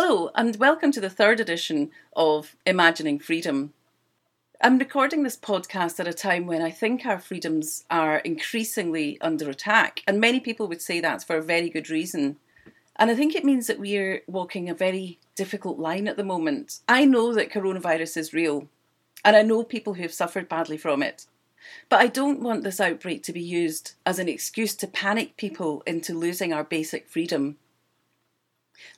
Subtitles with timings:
[0.00, 3.72] Hello, and welcome to the third edition of Imagining Freedom.
[4.60, 9.50] I'm recording this podcast at a time when I think our freedoms are increasingly under
[9.50, 12.36] attack, and many people would say that's for a very good reason.
[12.94, 16.78] And I think it means that we're walking a very difficult line at the moment.
[16.88, 18.68] I know that coronavirus is real,
[19.24, 21.26] and I know people who have suffered badly from it.
[21.88, 25.82] But I don't want this outbreak to be used as an excuse to panic people
[25.88, 27.56] into losing our basic freedom.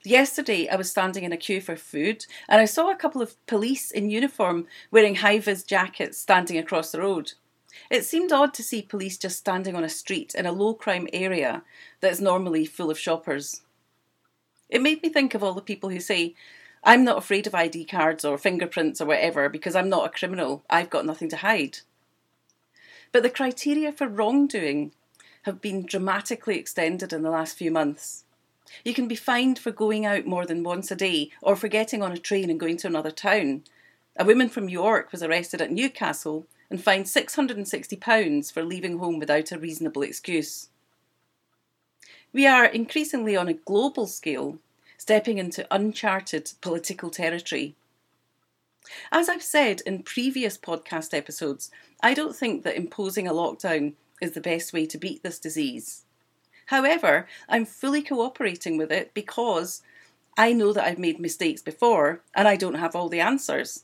[0.04, 3.44] Yesterday, I was standing in a queue for food and I saw a couple of
[3.46, 7.32] police in uniform wearing high vis jackets standing across the road.
[7.90, 11.08] It seemed odd to see police just standing on a street in a low crime
[11.12, 11.62] area
[12.00, 13.62] that's normally full of shoppers.
[14.68, 16.34] It made me think of all the people who say,
[16.82, 20.64] I'm not afraid of ID cards or fingerprints or whatever because I'm not a criminal,
[20.70, 21.78] I've got nothing to hide.
[23.12, 24.92] But the criteria for wrongdoing
[25.42, 28.24] have been dramatically extended in the last few months.
[28.84, 32.02] You can be fined for going out more than once a day or for getting
[32.02, 33.64] on a train and going to another town.
[34.16, 39.52] A woman from York was arrested at Newcastle and fined £660 for leaving home without
[39.52, 40.68] a reasonable excuse.
[42.32, 44.58] We are increasingly on a global scale
[44.96, 47.74] stepping into uncharted political territory.
[49.10, 51.70] As I've said in previous podcast episodes,
[52.02, 56.04] I don't think that imposing a lockdown is the best way to beat this disease.
[56.70, 59.82] However, I'm fully cooperating with it because
[60.38, 63.82] I know that I've made mistakes before and I don't have all the answers.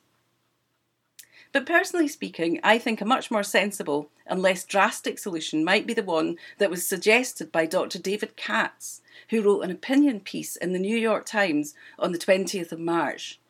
[1.50, 5.94] But personally speaking, I think a much more sensible and less drastic solution might be
[5.94, 7.98] the one that was suggested by Dr.
[7.98, 12.70] David Katz, who wrote an opinion piece in the New York Times on the 20th
[12.70, 13.40] of March.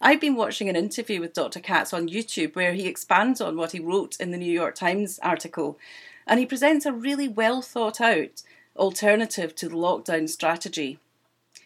[0.00, 1.60] I've been watching an interview with Dr.
[1.60, 5.20] Katz on YouTube where he expands on what he wrote in the New York Times
[5.22, 5.78] article
[6.26, 8.42] and he presents a really well thought out
[8.76, 10.98] alternative to the lockdown strategy.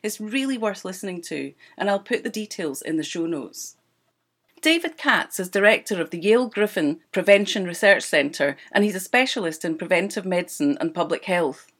[0.02, 3.76] It's really worth listening to, and I'll put the details in the show notes.
[4.62, 9.64] David Katz is director of the Yale Griffin Prevention Research Centre, and he's a specialist
[9.64, 11.70] in preventive medicine and public health.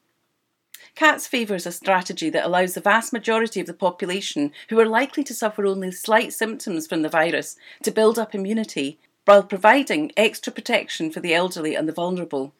[0.94, 5.24] Katz favours a strategy that allows the vast majority of the population who are likely
[5.24, 10.52] to suffer only slight symptoms from the virus to build up immunity while providing extra
[10.52, 12.54] protection for the elderly and the vulnerable.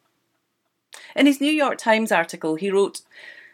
[1.15, 3.03] In his New York Times article, he wrote,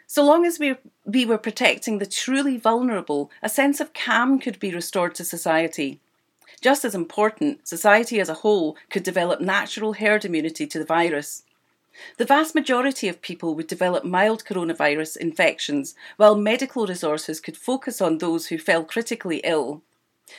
[0.07, 4.59] So long as we, we were protecting the truly vulnerable, a sense of calm could
[4.59, 5.99] be restored to society.
[6.61, 11.43] Just as important, society as a whole could develop natural herd immunity to the virus.
[12.17, 18.01] The vast majority of people would develop mild coronavirus infections, while medical resources could focus
[18.01, 19.81] on those who fell critically ill.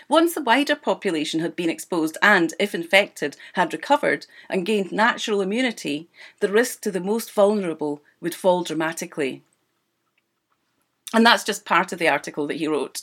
[0.08, 5.40] Once the wider population had been exposed and, if infected, had recovered and gained natural
[5.40, 6.08] immunity,
[6.40, 9.42] the risk to the most vulnerable would fall dramatically.
[11.12, 13.02] And that's just part of the article that he wrote.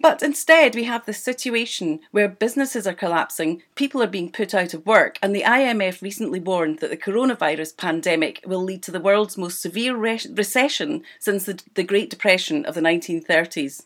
[0.00, 4.72] But instead, we have this situation where businesses are collapsing, people are being put out
[4.72, 9.00] of work, and the IMF recently warned that the coronavirus pandemic will lead to the
[9.00, 13.84] world's most severe re- recession since the, the Great Depression of the 1930s.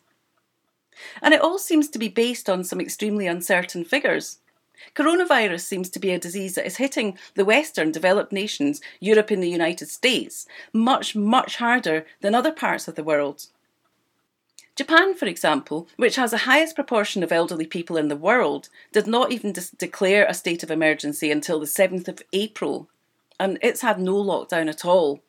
[1.23, 4.39] And it all seems to be based on some extremely uncertain figures.
[4.95, 9.43] Coronavirus seems to be a disease that is hitting the Western developed nations, Europe and
[9.43, 13.47] the United States, much, much harder than other parts of the world.
[14.77, 19.07] Japan, for example, which has the highest proportion of elderly people in the world, did
[19.07, 22.89] not even declare a state of emergency until the 7th of April,
[23.39, 25.23] and it's had no lockdown at all.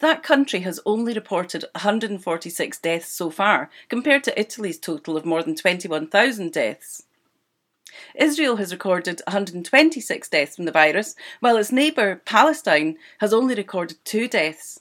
[0.00, 5.42] That country has only reported 146 deaths so far, compared to Italy's total of more
[5.42, 7.04] than 21,000 deaths.
[8.14, 13.98] Israel has recorded 126 deaths from the virus, while its neighbour, Palestine, has only recorded
[14.04, 14.80] two deaths.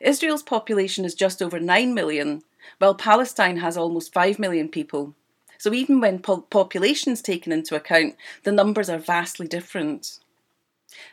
[0.00, 2.42] Israel's population is just over 9 million,
[2.78, 5.14] while Palestine has almost 5 million people.
[5.58, 10.18] So even when po- population is taken into account, the numbers are vastly different.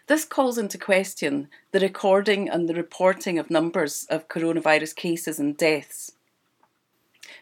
[0.08, 5.56] This calls into question the recording and the reporting of numbers of coronavirus cases and
[5.58, 6.14] deaths.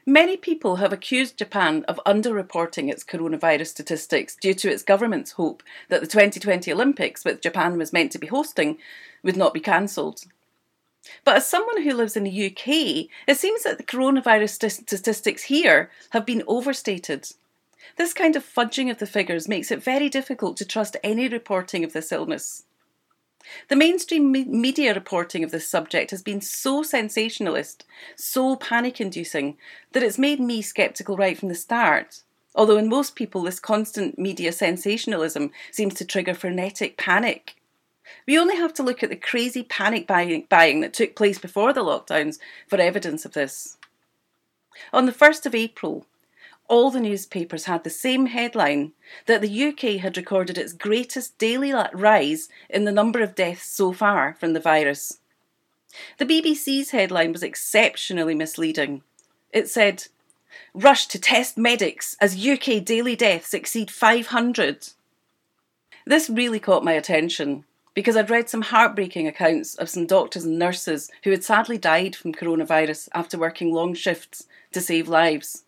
[0.06, 5.62] Many people have accused Japan of underreporting its coronavirus statistics due to its government's hope
[5.90, 8.78] that the 2020 Olympics, which Japan was meant to be hosting,
[9.22, 10.24] would not be cancelled.
[11.24, 15.90] But as someone who lives in the UK, it seems that the coronavirus statistics here
[16.12, 17.32] have been overstated
[17.98, 21.84] this kind of fudging of the figures makes it very difficult to trust any reporting
[21.84, 22.64] of this illness.
[23.70, 27.86] The mainstream me- media reporting of this subject has been so sensationalist,
[28.16, 29.58] so panic inducing,
[29.94, 32.24] that it's made me sceptical right from the start.
[32.54, 37.56] Although in most people, this constant media sensationalism seems to trigger frenetic panic.
[38.28, 41.84] We only have to look at the crazy panic buying that took place before the
[41.84, 43.78] lockdowns for evidence of this.
[44.94, 46.06] On the 1st of April,
[46.72, 48.94] all the newspapers had the same headline
[49.26, 53.92] that the UK had recorded its greatest daily rise in the number of deaths so
[53.92, 55.20] far from the virus.
[56.18, 59.04] The BBC's headline was exceptionally misleading.
[59.52, 60.08] It said,
[60.74, 64.92] Rush to test medics as UK daily deaths exceed 500.
[66.06, 70.58] This really caught my attention because I'd read some heartbreaking accounts of some doctors and
[70.58, 75.66] nurses who had sadly died from coronavirus after working long shifts to save lives.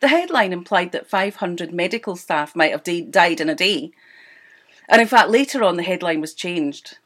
[0.00, 3.92] The headline implied that 500 medical staff might have died in a day,
[4.88, 6.98] and in fact, later on, the headline was changed.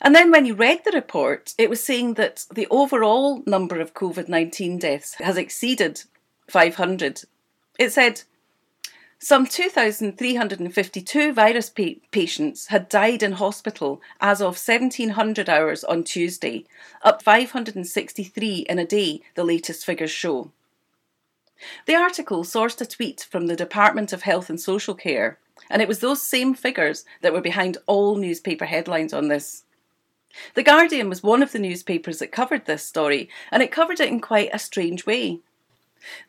[0.00, 3.94] And then when you read the report, it was saying that the overall number of
[3.94, 6.04] COVID 19 deaths has exceeded
[6.48, 7.24] 500.
[7.78, 8.22] It said
[9.20, 16.64] some 2,352 virus pa- patients had died in hospital as of 1700 hours on Tuesday,
[17.02, 20.52] up 563 in a day, the latest figures show.
[21.86, 25.38] The article sourced a tweet from the Department of Health and Social Care,
[25.68, 29.64] and it was those same figures that were behind all newspaper headlines on this.
[30.54, 34.08] The Guardian was one of the newspapers that covered this story, and it covered it
[34.08, 35.40] in quite a strange way.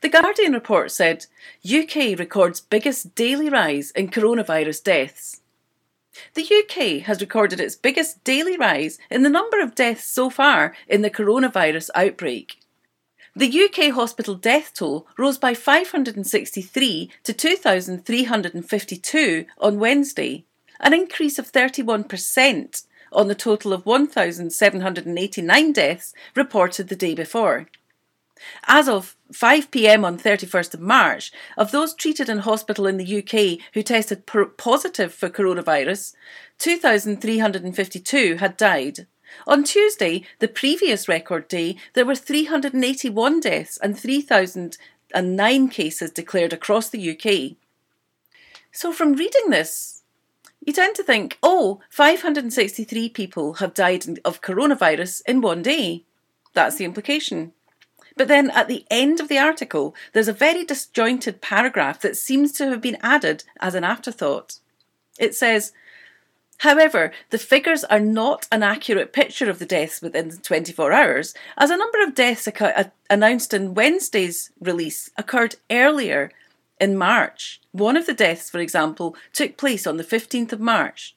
[0.02, 1.28] The Guardian report said
[1.64, 5.42] UK records biggest daily rise in coronavirus deaths.
[6.34, 10.76] The UK has recorded its biggest daily rise in the number of deaths so far
[10.88, 12.60] in the coronavirus outbreak.
[13.40, 20.44] The UK hospital death toll rose by 563 to 2,352 on Wednesday,
[20.82, 22.84] an increase of 31%
[23.14, 27.68] on the total of 1,789 deaths reported the day before.
[28.68, 33.20] As of 5 pm on 31st of March, of those treated in hospital in the
[33.20, 34.26] UK who tested
[34.58, 36.14] positive for coronavirus,
[36.58, 39.08] 2,352 had died.
[39.48, 46.90] On Tuesday, the previous record day, there were 381 deaths and 3,009 cases declared across
[46.90, 47.58] the UK.
[48.72, 50.04] So, from reading this,
[50.66, 56.04] you tend to think, oh, 563 people have died of coronavirus in one day.
[56.54, 57.54] That's the implication.
[58.16, 62.52] But then at the end of the article, there's a very disjointed paragraph that seems
[62.54, 64.60] to have been added as an afterthought.
[65.18, 65.72] It says,
[66.60, 71.70] However, the figures are not an accurate picture of the deaths within 24 hours, as
[71.70, 76.32] a number of deaths uh, announced in Wednesday's release occurred earlier
[76.80, 77.62] in March.
[77.72, 81.16] One of the deaths, for example, took place on the 15th of March.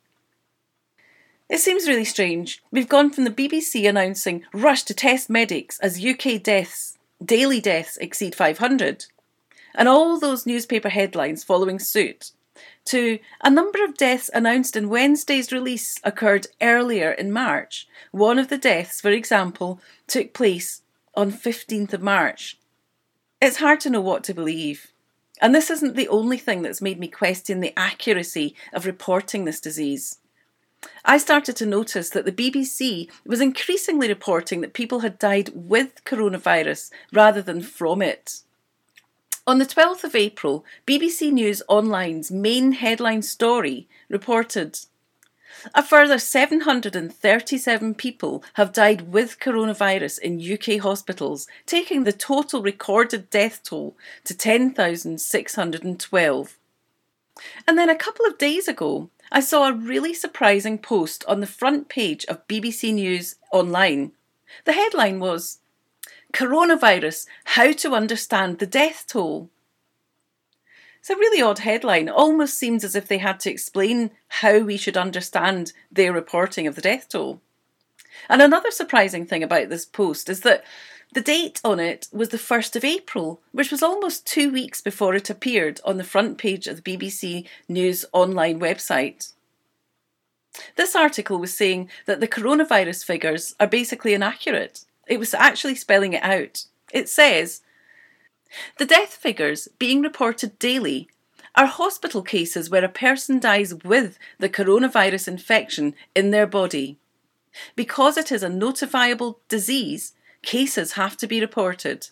[1.49, 2.62] It seems really strange.
[2.71, 7.97] We've gone from the BBC announcing rush to test medics as UK deaths, daily deaths
[7.97, 9.06] exceed 500,
[9.75, 12.31] and all those newspaper headlines following suit
[12.87, 17.87] to a number of deaths announced in Wednesday's release occurred earlier in March.
[18.11, 20.82] One of the deaths, for example, took place
[21.14, 22.58] on 15th of March.
[23.40, 24.93] It's hard to know what to believe.
[25.40, 29.61] And this isn't the only thing that's made me question the accuracy of reporting this
[29.61, 30.19] disease.
[31.05, 36.05] I started to notice that the BBC was increasingly reporting that people had died with
[36.05, 38.43] coronavirus rather than from it.
[39.44, 44.79] On the 12th of April, BBC News Online's main headline story reported
[45.75, 53.29] a further 737 people have died with coronavirus in UK hospitals, taking the total recorded
[53.31, 56.58] death toll to 10,612.
[57.67, 61.49] And then a couple of days ago, I saw a really surprising post on the
[61.49, 64.13] front page of BBC News Online.
[64.67, 65.58] The headline was
[66.32, 69.51] Coronavirus How to Understand the Death Toll.
[70.98, 72.08] It's a really odd headline.
[72.08, 76.74] almost seems as if they had to explain how we should understand their reporting of
[76.74, 77.41] the death toll.
[78.29, 80.65] And another surprising thing about this post is that
[81.12, 85.15] the date on it was the 1st of April, which was almost two weeks before
[85.15, 89.32] it appeared on the front page of the BBC News online website.
[90.77, 96.13] This article was saying that the coronavirus figures are basically inaccurate it was actually spelling
[96.13, 96.65] it out.
[96.93, 97.63] It says
[98.79, 101.09] The death figures being reported daily
[101.55, 106.97] are hospital cases where a person dies with the coronavirus infection in their body.
[107.77, 112.09] Because it is a notifiable disease, cases have to be reported.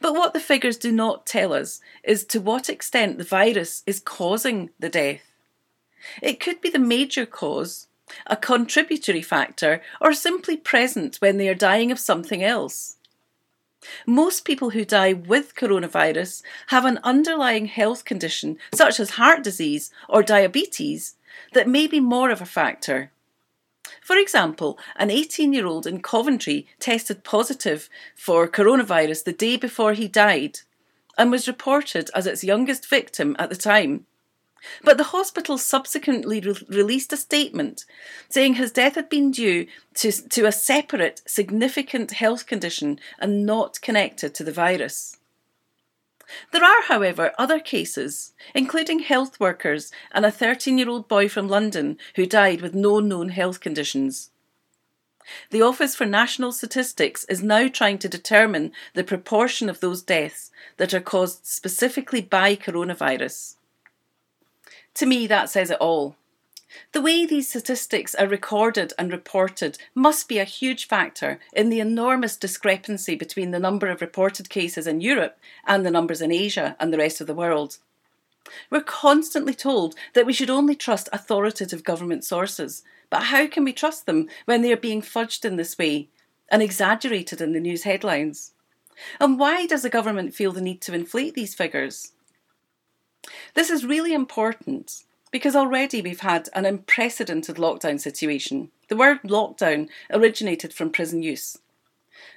[0.00, 4.00] But what the figures do not tell us is to what extent the virus is
[4.00, 5.22] causing the death.
[6.20, 7.88] It could be the major cause,
[8.26, 12.96] a contributory factor, or simply present when they are dying of something else.
[14.06, 19.90] Most people who die with coronavirus have an underlying health condition, such as heart disease
[20.08, 21.16] or diabetes,
[21.52, 23.10] that may be more of a factor.
[24.00, 29.92] For example, an 18 year old in Coventry tested positive for coronavirus the day before
[29.92, 30.60] he died
[31.18, 34.06] and was reported as its youngest victim at the time.
[34.84, 37.84] But the hospital subsequently re- released a statement
[38.28, 43.80] saying his death had been due to, to a separate, significant health condition and not
[43.80, 45.16] connected to the virus.
[46.52, 51.48] There are, however, other cases, including health workers and a 13 year old boy from
[51.48, 54.30] London who died with no known health conditions.
[55.50, 60.50] The Office for National Statistics is now trying to determine the proportion of those deaths
[60.78, 63.56] that are caused specifically by coronavirus.
[64.94, 66.16] To me, that says it all.
[66.92, 71.80] The way these statistics are recorded and reported must be a huge factor in the
[71.80, 76.76] enormous discrepancy between the number of reported cases in Europe and the numbers in Asia
[76.80, 77.78] and the rest of the world.
[78.70, 83.72] We're constantly told that we should only trust authoritative government sources, but how can we
[83.72, 86.08] trust them when they are being fudged in this way
[86.48, 88.52] and exaggerated in the news headlines?
[89.20, 92.12] And why does the government feel the need to inflate these figures?
[93.54, 98.70] This is really important because already we've had an unprecedented lockdown situation.
[98.88, 101.58] The word lockdown originated from prison use.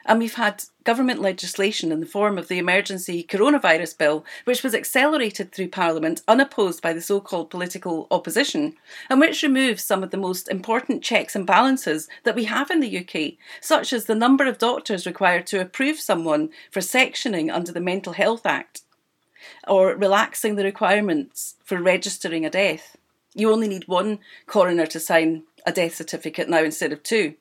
[0.06, 4.74] And we've had government legislation in the form of the emergency coronavirus bill, which was
[4.74, 8.76] accelerated through Parliament unopposed by the so called political opposition,
[9.10, 12.80] and which removes some of the most important checks and balances that we have in
[12.80, 17.72] the UK, such as the number of doctors required to approve someone for sectioning under
[17.72, 18.85] the Mental Health Act
[19.68, 22.98] or relaxing the requirements for registering a death.
[23.34, 27.36] You only need one coroner to sign a death certificate now instead of two.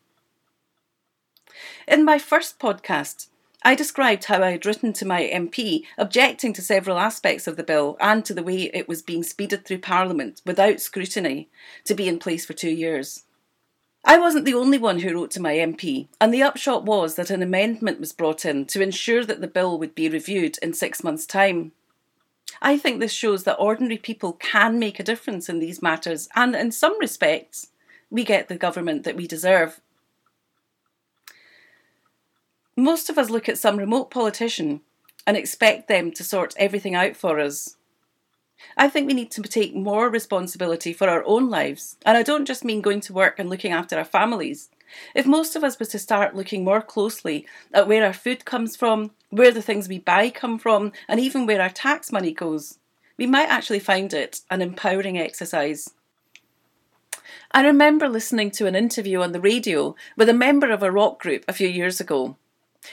[1.87, 3.28] In my first podcast,
[3.66, 7.62] I described how I had written to my MP objecting to several aspects of the
[7.62, 11.49] bill and to the way it was being speeded through Parliament without scrutiny
[11.84, 13.25] to be in place for two years.
[14.04, 17.30] I wasn't the only one who wrote to my MP, and the upshot was that
[17.30, 21.02] an amendment was brought in to ensure that the bill would be reviewed in six
[21.02, 21.73] months' time.
[22.60, 26.54] I think this shows that ordinary people can make a difference in these matters, and
[26.54, 27.68] in some respects,
[28.10, 29.80] we get the government that we deserve.
[32.76, 34.80] Most of us look at some remote politician
[35.26, 37.76] and expect them to sort everything out for us.
[38.76, 42.46] I think we need to take more responsibility for our own lives, and I don't
[42.46, 44.70] just mean going to work and looking after our families.
[45.14, 48.76] If most of us were to start looking more closely at where our food comes
[48.76, 52.78] from, where the things we buy come from, and even where our tax money goes,
[53.16, 55.92] we might actually find it an empowering exercise.
[57.50, 61.20] I remember listening to an interview on the radio with a member of a rock
[61.20, 62.36] group a few years ago.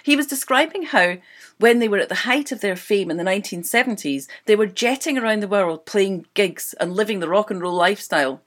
[0.03, 1.17] He was describing how,
[1.57, 5.17] when they were at the height of their fame in the 1970s, they were jetting
[5.17, 8.41] around the world playing gigs and living the rock and roll lifestyle.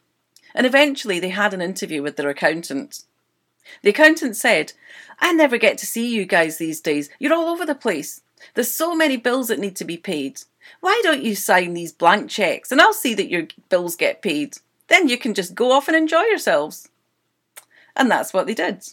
[0.55, 3.03] And eventually they had an interview with their accountant.
[3.83, 4.73] The accountant said,
[5.21, 7.11] I never get to see you guys these days.
[7.19, 8.23] You're all over the place.
[8.55, 10.43] There's so many bills that need to be paid.
[10.81, 14.59] Why don't you sign these blank cheques and I'll see that your bills get paid?
[14.89, 16.89] Then you can just go off and enjoy yourselves.
[17.97, 18.87] And that's what they did.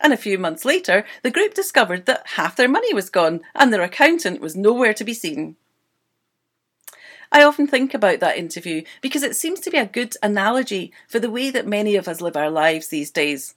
[0.00, 3.72] And a few months later, the group discovered that half their money was gone and
[3.72, 5.56] their accountant was nowhere to be seen.
[7.30, 11.18] I often think about that interview because it seems to be a good analogy for
[11.18, 13.54] the way that many of us live our lives these days.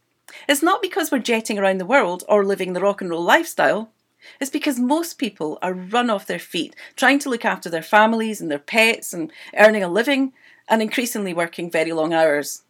[0.48, 3.92] It's not because we're jetting around the world or living the rock and roll lifestyle.
[4.40, 8.42] It's because most people are run off their feet, trying to look after their families
[8.42, 10.34] and their pets and earning a living
[10.68, 12.64] and increasingly working very long hours.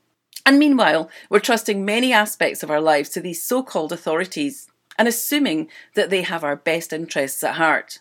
[0.46, 5.08] And meanwhile, we're trusting many aspects of our lives to these so called authorities and
[5.08, 8.00] assuming that they have our best interests at heart.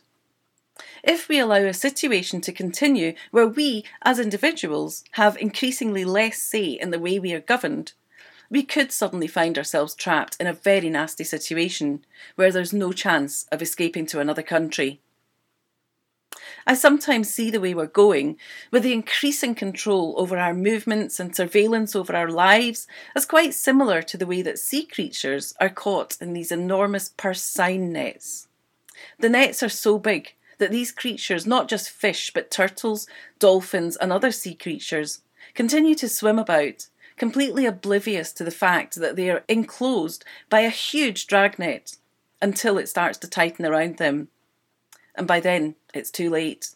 [1.03, 6.65] If we allow a situation to continue where we, as individuals, have increasingly less say
[6.65, 7.93] in the way we are governed,
[8.55, 12.05] we could suddenly find ourselves trapped in a very nasty situation
[12.37, 15.01] where there's no chance of escaping to another country.
[16.65, 18.39] I sometimes see the way we're going,
[18.71, 24.03] with the increasing control over our movements and surveillance over our lives, as quite similar
[24.03, 28.47] to the way that sea creatures are caught in these enormous purse seine nets.
[29.19, 33.09] The nets are so big that these creatures, not just fish, but turtles,
[33.41, 35.23] dolphins, and other sea creatures,
[35.55, 40.71] continue to swim about, completely oblivious to the fact that they are enclosed by a
[40.71, 41.97] huge dragnet
[42.43, 44.29] until it starts to tighten around them
[45.15, 46.71] and by then it's too late.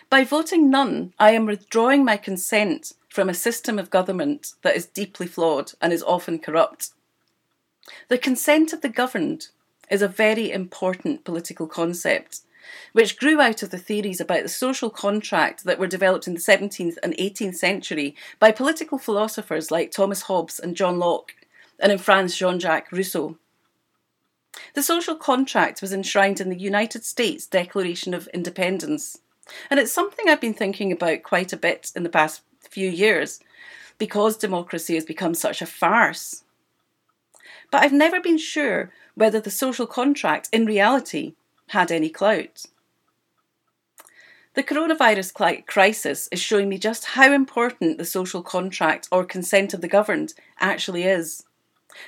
[0.10, 4.86] By voting none, I am withdrawing my consent from a system of government that is
[4.86, 6.91] deeply flawed and is often corrupt.
[8.10, 9.48] The consent of the governed
[9.89, 12.41] is a very important political concept,
[12.91, 16.39] which grew out of the theories about the social contract that were developed in the
[16.39, 21.34] 17th and 18th century by political philosophers like Thomas Hobbes and John Locke,
[21.79, 23.38] and in France, Jean Jacques Rousseau.
[24.74, 29.20] The social contract was enshrined in the United States Declaration of Independence,
[29.70, 33.39] and it's something I've been thinking about quite a bit in the past few years
[33.98, 36.44] because democracy has become such a farce.
[37.72, 41.34] But I've never been sure whether the social contract in reality
[41.70, 42.66] had any clout.
[44.54, 49.82] The coronavirus crisis is showing me just how important the social contract or consent of
[49.82, 51.44] the governed actually is.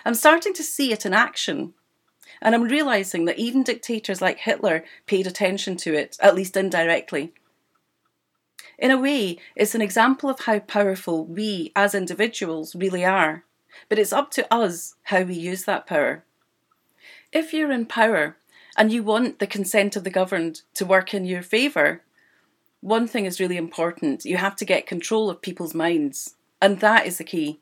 [0.04, 1.74] I'm starting to see it in action,
[2.42, 7.34] and I'm realising that even dictators like Hitler paid attention to it, at least indirectly.
[8.78, 13.44] In a way, it's an example of how powerful we as individuals really are,
[13.90, 16.24] but it's up to us how we use that power.
[17.32, 18.38] If you're in power
[18.78, 22.04] and you want the consent of the governed to work in your favour,
[22.82, 27.06] one thing is really important you have to get control of people's minds, and that
[27.06, 27.60] is the key.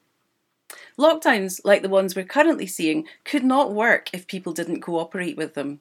[0.98, 5.54] Lockdowns like the ones we're currently seeing could not work if people didn't cooperate with
[5.54, 5.80] them.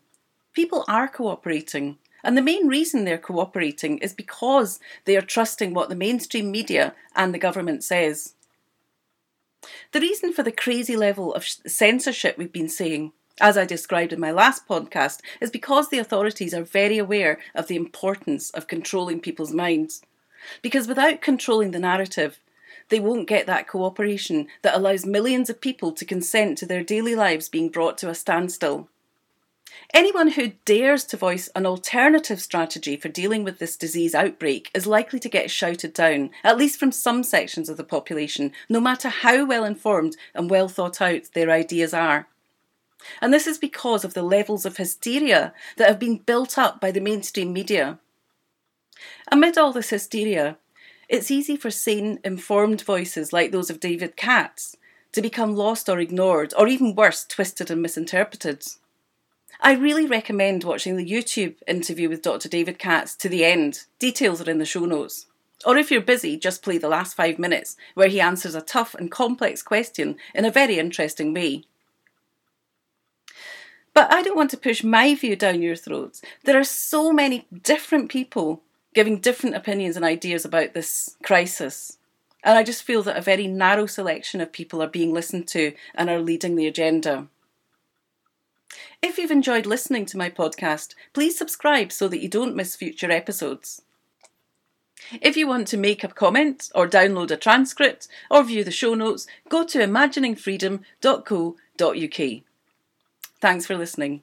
[0.53, 5.89] People are cooperating, and the main reason they're cooperating is because they are trusting what
[5.89, 8.35] the mainstream media and the government says.
[9.93, 14.21] The reason for the crazy level of censorship we've been seeing, as I described in
[14.21, 19.21] my last podcast, is because the authorities are very aware of the importance of controlling
[19.21, 20.03] people's minds.
[20.63, 22.41] Because without controlling the narrative,
[22.89, 27.15] they won't get that cooperation that allows millions of people to consent to their daily
[27.15, 28.89] lives being brought to a standstill.
[29.93, 34.87] Anyone who dares to voice an alternative strategy for dealing with this disease outbreak is
[34.87, 39.09] likely to get shouted down, at least from some sections of the population, no matter
[39.09, 42.27] how well informed and well thought out their ideas are.
[43.21, 46.91] And this is because of the levels of hysteria that have been built up by
[46.91, 47.99] the mainstream media.
[49.31, 50.59] Amid all this hysteria,
[51.09, 54.77] it's easy for sane, informed voices like those of David Katz
[55.13, 58.67] to become lost or ignored, or even worse, twisted and misinterpreted.
[59.61, 62.49] I really recommend watching the YouTube interview with Dr.
[62.49, 63.85] David Katz to the end.
[63.99, 65.27] Details are in the show notes.
[65.65, 68.95] Or if you're busy, just play the last five minutes, where he answers a tough
[68.95, 71.65] and complex question in a very interesting way.
[73.95, 76.21] But I don't want to push my view down your throats.
[76.45, 78.63] There are so many different people
[78.97, 81.99] giving different opinions and ideas about this crisis.
[82.43, 85.75] And I just feel that a very narrow selection of people are being listened to
[85.95, 87.27] and are leading the agenda.
[89.03, 93.11] If you've enjoyed listening to my podcast, please subscribe so that you don't miss future
[93.11, 93.83] episodes.
[95.21, 98.95] If you want to make a comment or download a transcript or view the show
[98.95, 102.43] notes, go to imaginingfreedom.co.uk.
[103.43, 104.23] Thanks for listening.